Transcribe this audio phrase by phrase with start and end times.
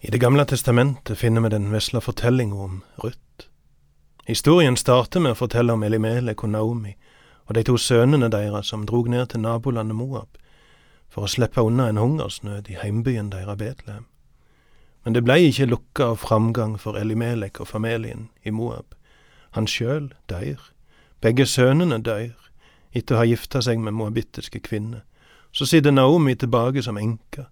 [0.00, 3.48] I Det gamle testamentet finner vi den vesle fortellinga om Ruth.
[4.26, 6.92] Historien starter med å fortelle om Elimelek og Naomi
[7.48, 10.38] og de to sønnene deres som drog ned til nabolandet Moab
[11.10, 14.06] for å slippe unna en hungersnød i heimbyen deres Betlehem.
[15.02, 18.94] Men det blei ikke lukka av framgang for Elimelek og familien i Moab.
[19.58, 20.62] Han sjøl dør.
[21.20, 22.36] Begge sønnene dør
[22.94, 25.02] etter å ha gifta seg med moabittiske kvinner.
[25.50, 27.48] Så sitter Naomi tilbake som enke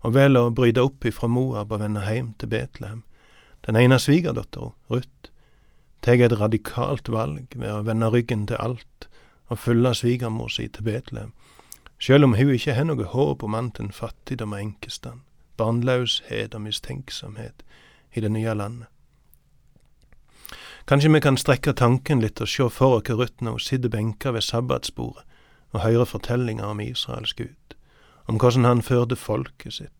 [0.00, 3.02] og velger å bryte opp ifra Moab og vende heim til Betlehem.
[3.66, 5.32] Den ene svigerdattera, Ruth,
[6.00, 9.08] tar et radikalt valg ved å vende ryggen til alt
[9.50, 11.34] og følge svigermor si til Betlehem,
[12.00, 15.20] sjøl om hun ikke har noe håp om annet enn fattigdom og enkestand,
[15.60, 17.64] barnløshet og mistenksomhet
[18.16, 18.88] i det nye landet.
[20.88, 24.32] Kanskje vi kan strekke tanken litt og se for oss Ruth når hun sitter benka
[24.32, 25.26] ved sabbatsbordet
[25.70, 27.76] og hører fortellinger om Israels Gud
[28.30, 29.99] om hvordan han førte folket sitt,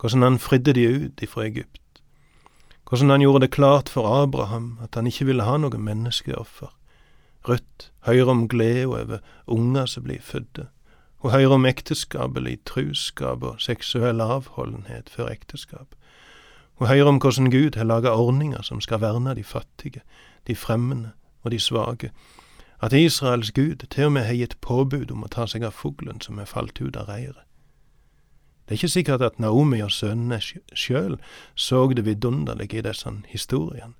[0.00, 2.02] hvordan han fridde de ut ifra Egypt,
[2.88, 6.72] hvordan han gjorde det klart for Abraham at han ikke ville ha noe menneskeoffer.
[7.48, 10.68] Ruth hører om gleda over unger som blir fødde,
[11.24, 15.94] hun hører om ekteskapelig truskap og seksuell avholdenhet før ekteskap.
[16.74, 20.02] Hun hører om hvordan Gud har laga ordninger som skal verne de fattige,
[20.46, 21.10] de fremmede
[21.42, 22.10] og de svake,
[22.82, 26.20] at Israels Gud til og med har gitt påbud om å ta seg av fuglen
[26.20, 27.40] som er falt ut av reiret.
[28.64, 30.40] Det er ikke sikkert at Naomi og sønnene
[30.74, 31.18] sjøl
[31.54, 33.92] så det vidunderlige i disse historiene.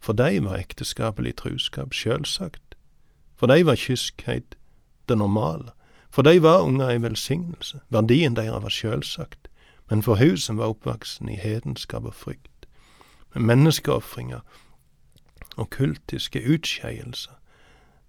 [0.00, 2.76] For dei var ekteskapelig truskap sjølsagt.
[3.36, 4.56] For dei var kyskhet
[5.08, 5.72] det normale.
[6.10, 7.80] For dei var unger i velsignelse.
[7.88, 9.48] Verdien deres var sjølsagt.
[9.90, 12.66] Men for hun som var oppvoksen i hedenskap og frykt,
[13.34, 14.40] med menneskeofringer
[15.56, 17.34] og kultiske utskeielser,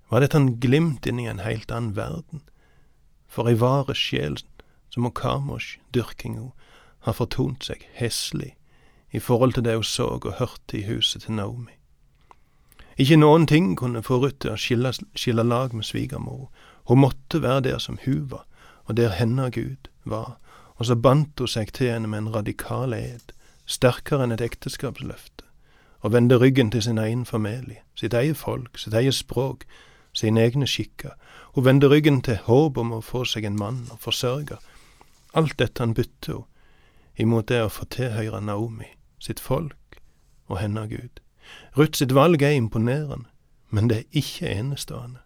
[0.09, 2.43] var dette en glimt inn i en heilt annen verden.
[3.31, 4.37] For ei vare sjel
[4.91, 6.49] som Okamosh-dyrkinga
[7.07, 8.55] har fortont seg heslig
[9.11, 11.73] i forhold til det hun så og hørte i huset til Naomi.
[12.97, 16.49] Ikke noen ting kunne få Ruth til å skille, skille lag med svigermor.
[16.87, 18.45] Hun måtte være der som hun var,
[18.85, 20.37] og der henne Gud var,
[20.75, 23.31] og så bandt hun seg til henne med en radikal ed,
[23.65, 25.47] sterkere enn et ekteskapsløfte,
[26.01, 29.65] og vendte ryggen til sin egen familie, sitt eget folk, sitt eget språk,
[30.13, 31.15] sine egne skikker.
[31.55, 34.59] Hun vendte ryggen til håp om å få seg en mann og forsørger,
[35.33, 36.45] Alt dette han bytter ho
[37.19, 38.87] imot det å få tilhøyre Naomi,
[39.19, 39.99] sitt folk
[40.47, 41.19] og henne Gud.
[41.77, 43.27] Ruth sitt valg er imponerende,
[43.69, 45.19] men det er ikke enestående.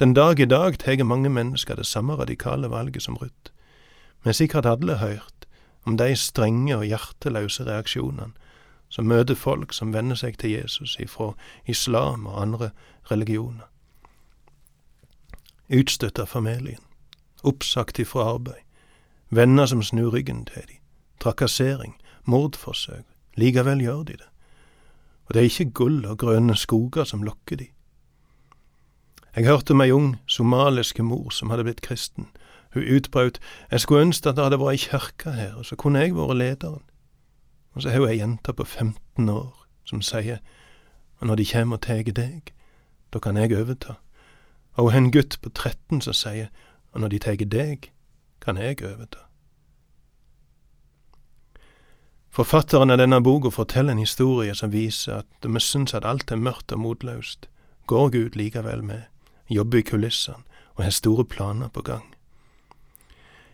[0.00, 3.52] Den dag i dag tar mange mennesker det samme radikale valget som Ruth.
[4.22, 5.46] Vi har sikkert alle hørt
[5.84, 8.32] om de strenge og hjerteløse reaksjonene
[8.88, 11.32] som møter folk som venner seg til Jesus ifra
[11.66, 12.70] islam og andre
[13.10, 13.66] religioner.
[15.72, 16.82] Utstøtt av familien,
[17.42, 18.65] oppsagt ifra arbeid,
[19.30, 20.78] venner som snur ryggen til de,
[21.20, 23.04] trakassering, mordforsøk,
[23.36, 24.28] likevel gjør de det.
[25.26, 27.66] Og det er ikke gull og grønne skoger som lokker de.
[29.36, 32.28] Jeg hørte om ei ung somaliske mor som hadde blitt kristen.
[32.74, 36.00] Hun utbrøt jeg skulle ønske at det hadde vært ei kirke her, og så kunne
[36.00, 36.84] jeg vært lederen.
[37.74, 40.38] Og så har hun ei jente på 15 år som sier
[41.20, 42.52] og når de kjem og tar deg,
[43.12, 43.96] da kan jeg overta.
[44.76, 46.48] Og hun har en gutt på 13 som sier
[46.92, 47.90] og når de tar deg,
[48.46, 49.24] kan jeg overta.
[52.30, 56.30] Forfatteren av denne boka forteller en historie som viser at når vi syns at alt
[56.30, 57.48] er mørkt og motløst,
[57.90, 59.08] går Gud likevel med,
[59.48, 60.44] jobber i kulissene
[60.76, 62.04] og har store planer på gang.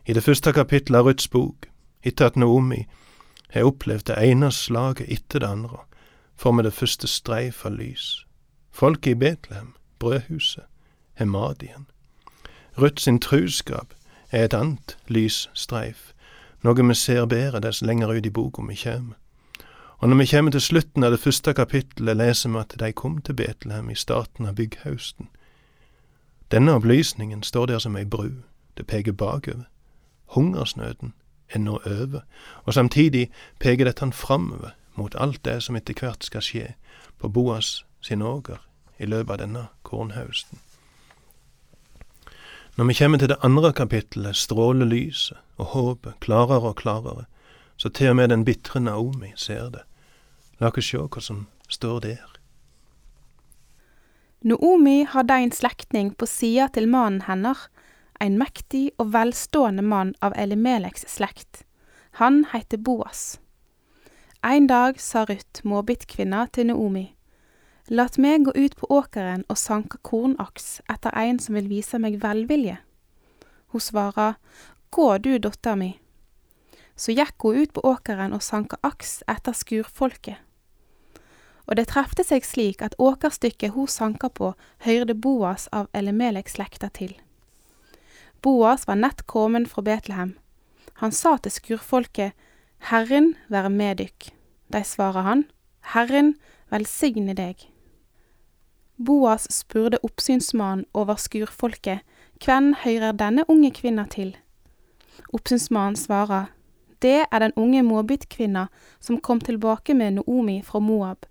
[0.04, 1.68] I det første kapittelet av Ruths bok,
[2.02, 2.82] etter at Naomi
[3.54, 5.84] har opplevd det ene slaget etter det andre,
[6.36, 8.26] får vi det første streif av lys.
[8.72, 10.66] Folket i Betlehem, brødhuset,
[11.14, 11.86] har mat igjen.
[12.76, 13.94] Ruth sin truskap
[14.32, 16.12] et annet lysstreif,
[16.62, 19.12] noe vi ser bedre dess lenger ut i boka vi kjem.
[20.02, 23.20] Og når vi kjem til slutten av det første kapittelet, leser vi at de kom
[23.22, 25.28] til Betlehem i starten av bygghausten.
[26.50, 28.42] Denne opplysningen står der som ei bru,
[28.76, 29.68] det peker bakover.
[30.34, 31.14] Hungersnøden
[31.48, 32.20] er nå over,
[32.64, 36.74] og samtidig peker dette framover mot alt det som etter hvert skal skje
[37.18, 38.60] på Boas sin åger
[38.98, 40.58] i løpet av denne kornhausten.
[42.76, 47.26] Når vi kommer til det andre kapittelet, stråler lyset og håpet klarere og klarere,
[47.76, 49.82] så til og med den bitre Naomi ser det.
[50.60, 52.32] La oss sjå hva som står der.
[54.42, 57.68] Naomi hadde en slektning på sida til mannen hennes,
[58.22, 61.66] en mektig og velstående mann av Elimeleks slekt.
[62.22, 63.40] Han heter Boas.
[64.42, 67.12] En dag sa Ruth, måbittkvinna, til Noomi.
[67.90, 72.20] Lat meg gå ut på åkeren og sanke kornaks etter en som vil vise meg
[72.22, 72.76] velvilje.
[73.74, 74.36] Hun svarer,
[74.92, 75.94] Gå du, dotter mi.
[76.96, 80.36] Så gikk hun ut på åkeren og sanka aks etter skurfolket.
[81.66, 84.52] Og det trefte seg slik at åkerstykket hun sanka på,
[84.84, 87.16] høyrde Boas av Elimelek-slekta til.
[88.44, 90.36] Boas var nett kommet fra Betlehem.
[91.00, 92.36] Han sa til skurfolket,
[92.92, 94.32] Herren være med dykk.
[94.68, 95.46] De svarer han,
[95.94, 96.34] Herren
[96.68, 97.71] velsigne deg.
[98.96, 102.00] Boas spurte oppsynsmannen over skurfolket,
[102.44, 104.34] hvem høyrer denne unge kvinna til?
[105.32, 106.50] Oppsynsmannen svarer,
[107.02, 108.68] det er den unge Moabit-kvinna
[109.00, 111.26] som kom tilbake med Noomi fra Moab.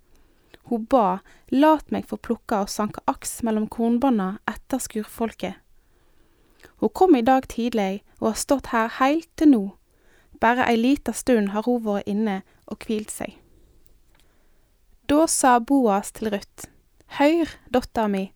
[0.63, 1.19] Hun ba,
[1.51, 5.55] lat meg få plukka og sanke aks mellom kornbånda etter skurfolket.
[6.81, 9.63] Hun kom i dag tidlig og har stått her heilt til nå.
[10.41, 13.37] Bare ei lita stund har hun vært inne og hvilt seg.
[15.07, 16.67] Da sa Boas til Ruth,
[17.11, 18.29] Høyr, dotter mi,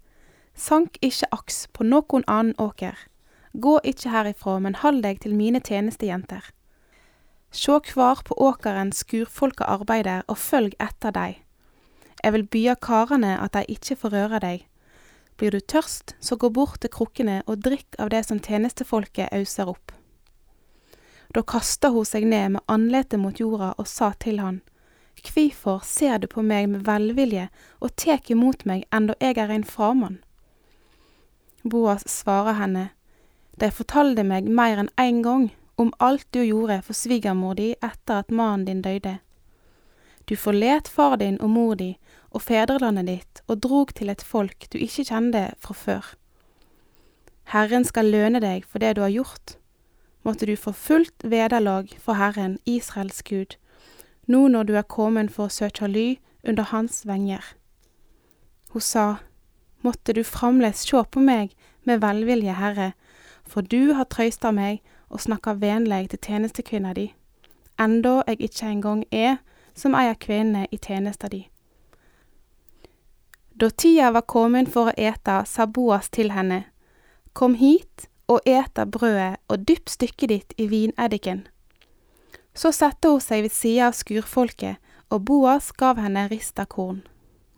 [0.51, 2.98] sank ikkje aks på nokon annen åker.
[3.56, 6.50] Gå ikkje herifra, men hald deg til mine tjenestejenter.
[7.56, 11.30] Sjå kvar på åkeren skurfolka arbeider, og følg etter dei.
[12.19, 14.68] Jeg vil bya karane at dei ikkje får røre deg.
[15.39, 19.72] Blir du tørst, så gå bort til krukkene og drikk av det som tjenestefolket auser
[19.72, 19.95] opp.
[21.31, 24.60] Da kasta hun seg ned med andletet mot jorda og sa til han,
[25.24, 27.48] Kvifor ser du på meg med velvilje
[27.80, 30.20] og tek imot meg enda eg er ein framann?
[31.64, 32.90] Boas svarer henne,
[33.58, 35.46] De fortalde meg meir enn ein gong
[35.80, 39.20] om alt du gjorde for svigermor di etter at mannen din døde.
[40.28, 41.94] Du forlet far din og mor di
[42.32, 46.06] og fedrelandet ditt og drog til et folk du ikke kjente fra før.
[47.54, 49.58] Herren skal løne deg for det du har gjort.
[50.26, 53.56] Måtte du få fullt vederlag for Herren, Israels Gud,
[54.27, 57.44] nå når du er kommet for å søke ly under hans venger.
[58.74, 59.06] Hun sa,
[59.86, 61.51] Måtte du framleis sjå på meg
[61.86, 62.94] med velvilje, Herre,
[63.45, 64.80] for du har trøysta meg
[65.13, 67.12] og snakka venleg til tjenestekvinna di,
[67.77, 69.38] enda jeg ikke engang er
[69.77, 71.44] som ei av kvinnene i tjenesta di.
[73.54, 76.66] Da tida var kommet for å ete, sa Boas til henne,
[77.36, 81.45] Kom hit og eta brødet og dypp stykket ditt i vineddiken.
[82.56, 84.80] Så satte hun seg ved sida av skurfolket,
[85.12, 87.04] og Boas gav henne rista korn.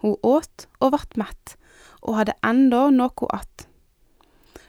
[0.02, 1.56] Hun åt og vart mett,
[2.02, 3.68] og hadde enda noe att.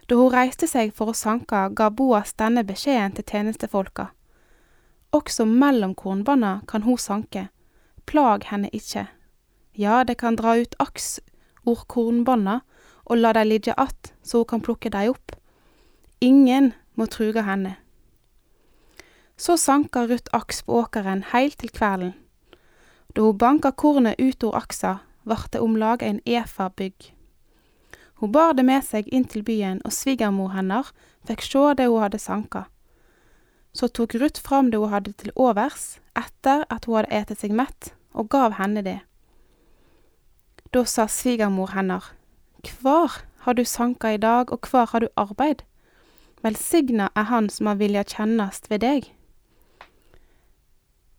[0.09, 4.09] Da hun reiste seg for å sanke, ga Boas denne beskjeden til tjenestefolka.
[5.13, 7.49] Også mellom kornbanna kan hun sanke,
[8.07, 9.09] plag henne ikke.
[9.75, 11.21] Ja, det kan dra ut aks
[11.65, 12.61] ord kornbanna
[13.05, 15.33] og la dei ligge att så hun kan plukke dei opp.
[16.21, 17.77] Ingen må truga henne.
[19.39, 22.15] Så sanka Ruth aks på åkeren heilt til kvelden.
[23.15, 27.13] Da hun banka kornet ut ord aksa, vart det om lag ein efa bygg.
[28.19, 30.91] Hun bar det med seg inn til byen, og svigermor hennar
[31.29, 32.65] fikk sjå det hun hadde sanka.
[33.73, 37.55] Så tok Ruth fram det hun hadde til overs, etter at hun hadde etet seg
[37.55, 38.99] mett, og gav henne det.
[40.75, 42.11] Da sa svigermor hennar,
[42.67, 45.63] Kvar har du sanka i dag, og kvar har du arbeid?
[46.43, 49.13] Velsigna er han som har vilja kjennast ved deg.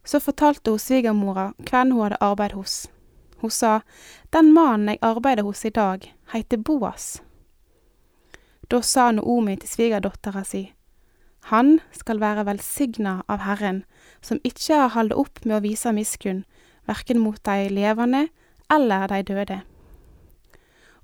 [0.09, 2.87] Så fortalte hun svigermora hvem hun hadde arbeid hos.
[3.41, 3.81] Hun sa,
[4.33, 6.01] Den mannen jeg arbeider hos i dag,
[6.33, 7.21] heiter Boas.
[8.71, 10.73] Da sa Noomi til svigerdattera si,
[11.51, 13.83] Han skal være velsigna av Herren,
[14.21, 16.41] som ikke har holdt opp med å vise miskunn,
[16.89, 18.25] verken mot de levende
[18.73, 19.59] eller de døde.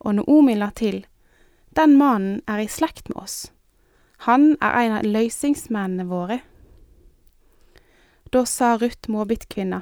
[0.01, 1.05] Og Noomi la til,
[1.75, 3.51] Den mannen er i slekt med oss.
[4.25, 6.41] Han er en av løysingsmennene våre.
[8.35, 9.81] Da sa Ruth Moabit-kvinna,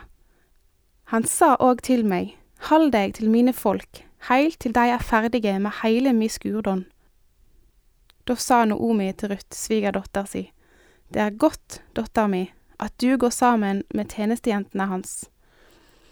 [1.09, 2.35] Han sa òg til meg,
[2.69, 6.83] Hald deg til mine folk, heilt til dei er ferdige med heile mi skurdon.
[8.29, 10.43] Da sa Noomi til Ruth, svigerdatter si,
[11.09, 12.43] Det er godt, dotter mi,
[12.79, 15.25] at du går sammen med tjenestejentene hans,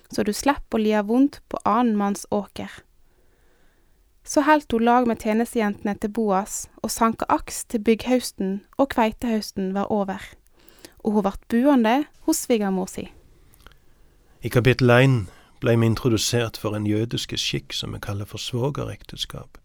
[0.10, 2.74] så du slipper å lia vondt på annen manns åker.
[4.26, 9.76] Så heldt hun lag med tjenestejentene til Boas og sanka aks til bygghausten og kveitehausten
[9.78, 10.41] var over
[11.04, 13.08] og hun vart buende hos svigermor si.
[14.42, 15.28] I kapittel 1
[15.62, 19.58] blei vi introdusert for en jødiske skikk som vi kaller for svogerekteskap,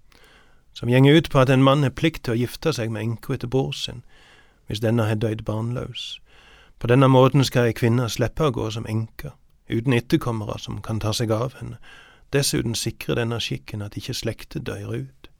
[0.72, 3.34] som gjenger ut på at en mann har plikt til å gifte seg med enka
[3.34, 4.02] etter bror sin,
[4.66, 6.20] hvis denne har dødd barnløs.
[6.78, 9.32] På denne måten skal ei kvinne slippe å gå som enke,
[9.72, 11.78] uten etterkommere som kan ta seg av henne.
[12.32, 15.30] Dessuten sikrer denne skikken at ikke slekter dør ut.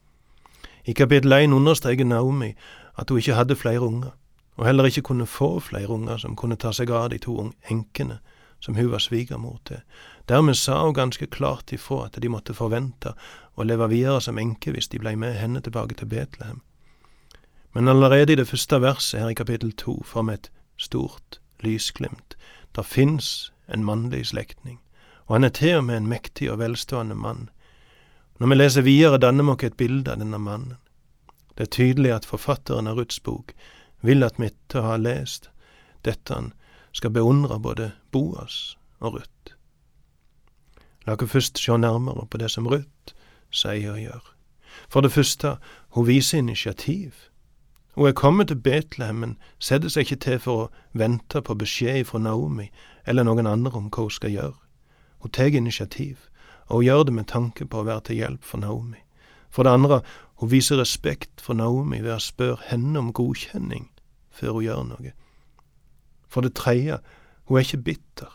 [0.86, 2.54] I kapittel 1 understreker Naomi
[2.96, 4.14] at hun ikke hadde flere unger
[4.56, 8.18] og heller ikke kunne få flere unger som kunne ta seg av de to enkene
[8.60, 9.82] som hun var svigermor til.
[10.28, 13.12] Dermed sa hun ganske klart ifra at de måtte forvente
[13.54, 16.62] å leve videre som enke hvis de blei med henne tilbake til Betlehem.
[17.74, 22.36] Men allerede i det første verset her i kapittel to får vi et stort lysglimt.
[22.74, 24.80] Der fins en mannlig slektning,
[25.26, 27.50] og han er til og med en mektig og velstående mann.
[28.38, 30.76] Når vi leser videre, danner vi oss et bilde av denne mannen.
[31.56, 33.52] Det er tydelig at forfatteren av Ruths bok
[34.06, 35.50] vil at mitt til å ha lest
[36.06, 36.38] dette
[36.96, 39.54] skal beundre både Boas og Ruth.
[41.06, 43.14] La oss først sjå nærmere på det som Ruth
[43.54, 44.24] sier og gjør.
[44.88, 45.56] For det første,
[45.94, 47.14] hun viser initiativ.
[47.94, 52.04] Hun er kommet til Betlehem, men setter seg ikke til for å vente på beskjed
[52.04, 52.68] fra Naomi
[53.06, 54.58] eller noen andre om hva hun skal gjøre.
[55.22, 56.28] Hun tar initiativ,
[56.68, 59.00] og hun gjør det med tanke på å være til hjelp for Naomi.
[59.50, 60.00] For det andre,
[60.40, 63.88] hun viser respekt for Naomi ved å spørre henne om godkjenning
[64.36, 65.12] før hun gjør noe.
[66.28, 66.98] For det tredje,
[67.46, 68.32] hun er ikke bitter.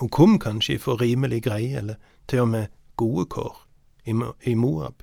[0.00, 3.66] Hun kom kanskje for rimelig greie, eller til og med gode kår,
[4.06, 5.02] i Moab,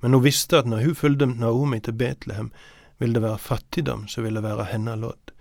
[0.00, 2.52] men hun visste at når hun fulgte Naomi til Betlehem,
[2.98, 5.32] ville det være fattigdom som ville være hennes lodd.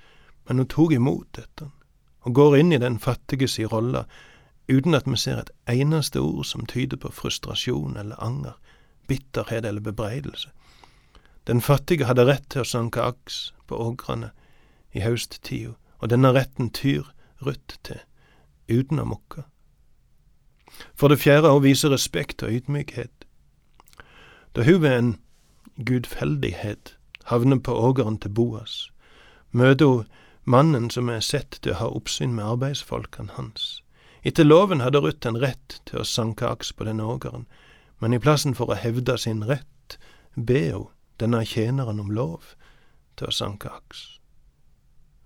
[0.48, 1.70] Men hun tok imot dette,
[2.22, 4.06] og går inn i den fattige si rolle
[4.68, 8.58] uten at vi ser et eneste ord som tyder på frustrasjon eller anger,
[9.08, 10.50] bitterhet eller bebreidelse.
[11.48, 14.34] Den fattige hadde rett til å sanke aks på ågrene
[14.92, 17.08] i høsttida, og denne retten tyr
[17.40, 18.02] Ruth til,
[18.68, 19.46] uten å mukke.
[20.94, 23.24] For det fjerde, å vise respekt og ydmykhet.
[24.54, 25.14] Da hun ved en
[25.88, 26.98] gudfeldighet
[27.32, 28.90] havner på ågeren til Boas,
[29.52, 30.12] møter hun
[30.44, 33.80] mannen som er sett til å ha oppsyn med arbeidsfolkene hans.
[34.28, 37.48] Etter loven hadde Ruth en rett til å sanke aks på denne ågeren,
[38.04, 39.98] men i plassen for å hevde sin rett,
[40.36, 40.88] ber hun
[41.20, 42.54] denne tjeneren om lov
[43.18, 44.20] til å sanke aks.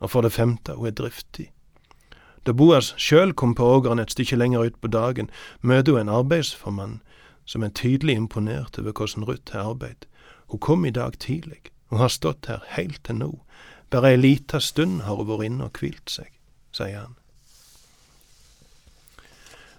[0.02, 1.52] Og for det femte, hun er driftig.
[2.46, 5.30] Da Boas sjøl kom på ågeren et stykke lenger ut på dagen,
[5.62, 7.02] møter hun en arbeidsformann
[7.46, 10.08] som er tydelig imponert over hvordan Ruth har arbeidet.
[10.50, 13.32] Hun kom i dag tidlig, hun har stått her heilt til nå.
[13.92, 16.32] Bare ei lita stund har hun vært inne og hvilt seg,
[16.74, 17.18] sier han.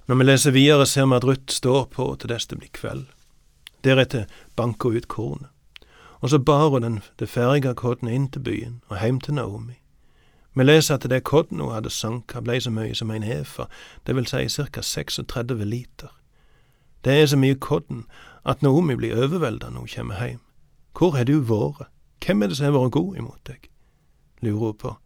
[0.07, 3.07] Når vi leser videre, ser vi at Ruth står på til dess det blir kveld.
[3.83, 5.50] Deretter banker hun ut kornet.
[6.23, 9.75] Og så bar hun den, det ferdige kodden inn til byen og heim til Naomi.
[10.55, 13.67] Vi leser at det kodden hun hadde sanka, blei så mye som en hefa,
[14.07, 14.83] det vil si ca.
[14.83, 16.14] 36 liter.
[17.05, 18.05] Det er så mye kodden
[18.47, 20.41] at Naomi blir overvelda når hun kommer heim.
[20.99, 21.88] Hvor har du vært?
[22.26, 23.69] Hvem er det som har vært god imot deg?
[24.43, 24.97] lurer hun på.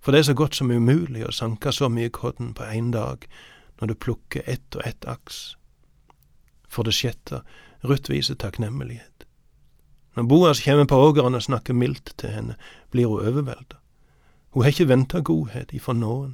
[0.00, 3.26] For det er så godt som umulig å sanke så mye kodden på én dag
[3.80, 5.56] når du plukker ett og ett aks.
[6.68, 7.42] For det sjette,
[7.84, 9.27] Ruth viser takknemlighet.
[10.18, 12.54] Når Boas kommer på ågeren og snakker mildt til henne,
[12.90, 13.76] blir hun overvelda.
[14.50, 16.32] Hun har ikke venta godhet ifra noen.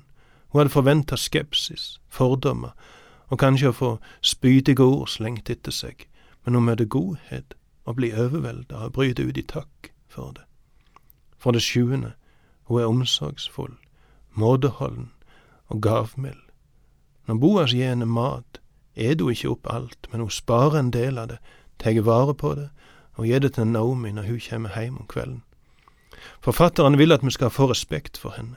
[0.49, 2.73] Hun hadde forventa skepsis, fordommer
[3.29, 3.91] og kanskje å få
[4.25, 6.07] spydige ord slengt etter seg,
[6.45, 7.53] men hun møter godhet
[7.85, 10.47] og blir overvelda og bryter ut i takk for det.
[11.37, 12.15] For det sjuende,
[12.65, 13.77] hun er omsorgsfull,
[14.33, 15.11] måteholden
[15.69, 16.41] og gavmild.
[17.29, 18.63] Når Boas gir henne mat,
[18.97, 21.39] er hun ikke opp alt, men hun sparer en del av det,
[21.77, 22.71] tar vare på det
[23.15, 25.43] og gi det til Naomi når hun kommer hjem om kvelden.
[26.41, 28.57] Forfatteren vil at vi skal få respekt for henne,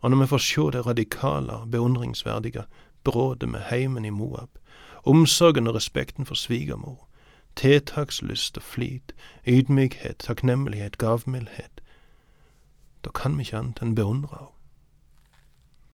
[0.00, 2.64] og når vi får se det radikale og beundringsverdige
[3.04, 4.50] brådet med heimen i Moab,
[5.04, 7.08] omsorgen og respekten for svigermor,
[7.56, 9.12] tiltakslyst og flit,
[9.48, 11.80] ydmykhet, takknemlighet, gavmildhet.
[13.04, 14.59] Da kan vi ikke annet enn beundre henne.